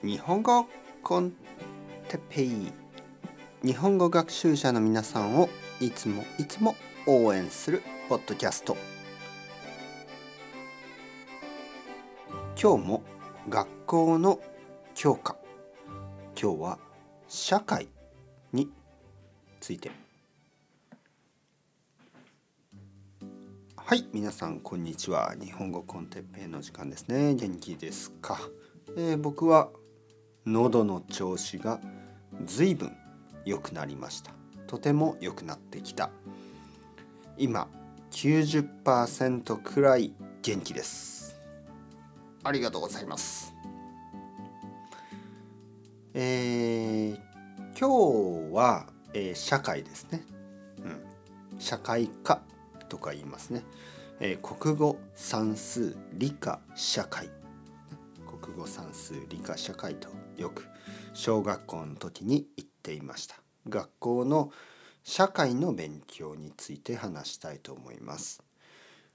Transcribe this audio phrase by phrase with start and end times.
[0.00, 0.68] 日本語
[1.02, 1.32] コン
[2.06, 2.72] テペイ。
[3.64, 5.48] 日本語学習者の皆さんを
[5.80, 6.76] いつもいつも
[7.08, 8.76] 応援するポッドキャスト。
[12.62, 13.02] 今日も
[13.48, 14.38] 学校の
[14.94, 15.36] 教科。
[16.40, 16.78] 今日は
[17.26, 17.88] 社会
[18.52, 18.70] に
[19.58, 19.90] ついて。
[23.76, 25.34] はい皆さんこんにちは。
[25.40, 27.34] 日本語コンテッペイの時間ですね。
[27.34, 28.38] 元気ですか、
[28.96, 29.70] えー、僕は
[30.48, 31.78] 喉の調子が
[32.46, 32.96] ずいぶん
[33.44, 34.32] 良くなりました。
[34.66, 36.10] とても良くなってきた。
[37.36, 37.68] 今
[38.10, 40.12] 90%くらい
[40.42, 41.38] 元気です。
[42.42, 43.54] ありがとうございます。
[46.14, 47.18] えー、
[47.78, 50.24] 今日は、えー、社会ですね、
[50.82, 52.40] うん、社会科
[52.88, 53.62] とか言いますね、
[54.18, 57.28] えー、国語算数理科社会。
[58.40, 60.64] 国語算数理科社会とよく
[61.12, 63.34] 小学校の時に言っていました。
[63.68, 64.50] 学校の
[65.02, 68.42] 社会の勉強について話したいと思います。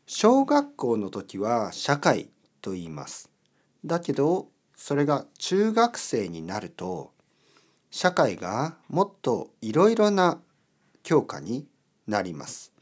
[0.06, 2.30] 小学校の時は社会
[2.62, 3.30] と言います。
[3.86, 7.12] だけどそれが中学生になると
[7.90, 10.40] 社会がもっといろいろな
[11.04, 11.66] 教科に
[12.08, 12.74] なります。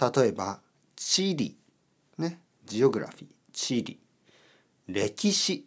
[0.00, 0.60] 例えば
[0.96, 1.56] 地理。
[2.18, 2.40] ね。
[2.64, 3.26] ジオグラフィー。
[3.52, 4.00] 地理。
[4.88, 5.66] 歴史。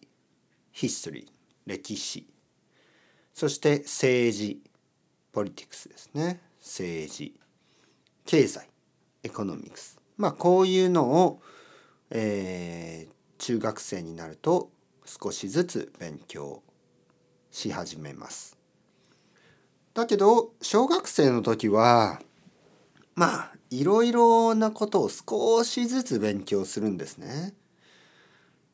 [0.72, 1.39] ヒストリー。
[1.70, 2.28] 歴史
[3.34, 4.62] そして政治
[5.32, 7.40] ポリティクスですね政治
[8.26, 8.68] 経済
[9.24, 11.42] エコノミクスまあこういうのを、
[12.10, 14.72] えー、中学生になると
[15.06, 16.64] 少しずつ勉強
[17.52, 18.58] し始めます。
[19.94, 22.22] だけど小学生の時は
[23.16, 27.54] まあいろいろなことを少しずつ勉強するんですね。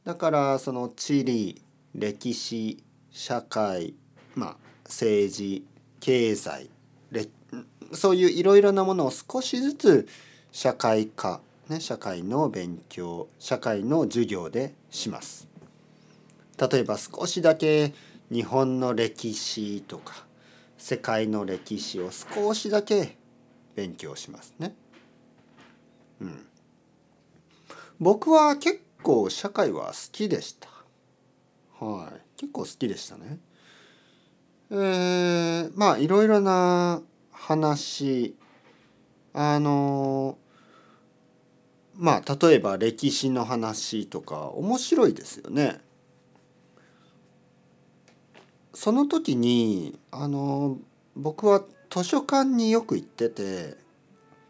[0.03, 1.64] だからその地理
[1.95, 3.95] 歴史社会
[4.35, 5.65] まあ政治
[5.99, 6.69] 経済
[7.93, 10.07] そういういろいろなものを少しずつ
[10.51, 15.47] 社会科、ね、社会の勉強社会の授業でします。
[16.57, 17.93] 例えば少しだけ
[18.31, 20.25] 日本の歴史とか
[20.77, 23.17] 世界の歴史を少しだけ
[23.75, 24.73] 勉強しますね。
[26.21, 26.45] うん、
[27.99, 30.74] 僕は結構社会は好きでした。
[31.93, 33.39] はい、結構好きでしたね。
[34.71, 37.01] えー、まあいろいろな
[37.31, 38.35] 話
[39.33, 40.37] あの
[41.95, 45.81] まあ例えば歴史の話とか面白いですよね。
[48.73, 50.77] その時にあの
[51.15, 53.77] 僕は図書館によく行ってて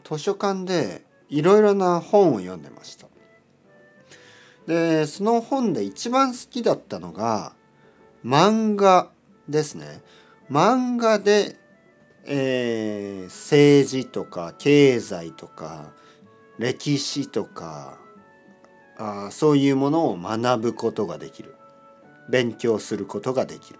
[0.03, 3.07] 図書館でいろいろな本を読んでました。
[4.67, 7.53] でその本で一番好きだったのが
[8.25, 9.09] 漫画
[9.47, 10.01] ですね。
[10.49, 11.55] 漫画で、
[12.25, 15.93] えー、政治とか経済とか
[16.57, 17.97] 歴史とか
[18.97, 21.55] あそういうものを学ぶことができる。
[22.29, 23.79] 勉強することができる。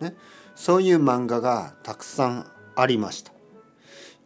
[0.00, 0.16] ね、
[0.56, 3.32] そういう漫画がたくさんありました。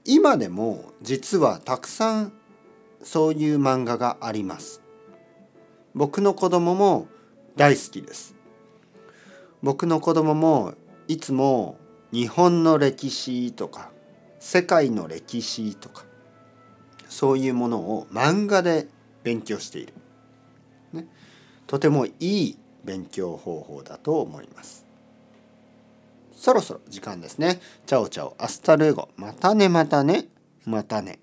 [0.05, 2.33] 今でも実はたくさん
[3.03, 4.81] そういう漫画があります。
[5.99, 7.09] 僕の子供も
[7.57, 8.37] 大好きです
[9.65, 10.75] 僕の子供も
[11.09, 11.77] いつも
[12.13, 13.91] 日本の歴史とか
[14.39, 16.05] 世界の歴史とか
[17.09, 18.87] そういうものを漫画で
[19.25, 19.95] 勉強している、
[20.93, 21.09] ね、
[21.67, 24.87] とてもいい勉強方法だと思います
[26.31, 27.61] そろそろ時間ですね。
[27.85, 29.09] ciao ciao、 hasta luego。
[29.17, 30.27] またねまたね、
[30.65, 31.19] またね。